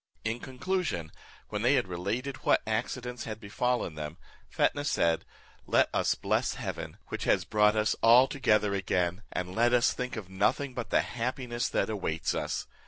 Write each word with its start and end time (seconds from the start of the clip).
In 0.25 0.39
conclusion, 0.39 1.11
when 1.49 1.61
they 1.61 1.75
had 1.75 1.87
related 1.87 2.37
what 2.37 2.63
accidents 2.65 3.25
had 3.25 3.39
befallen 3.39 3.93
them, 3.93 4.17
Fetnah 4.49 4.83
said, 4.85 5.25
"Let 5.67 5.89
us 5.93 6.15
bless 6.15 6.55
Heaven, 6.55 6.97
which 7.09 7.25
has 7.25 7.45
brought 7.45 7.75
us 7.75 7.95
all 8.01 8.27
together 8.27 8.73
again, 8.73 9.21
and 9.31 9.53
let 9.53 9.73
us 9.73 9.93
think 9.93 10.15
of 10.15 10.27
nothing 10.27 10.73
but 10.73 10.89
the 10.89 11.01
happiness 11.01 11.69
that 11.69 11.87
awaits 11.91 12.33
us. 12.33 12.65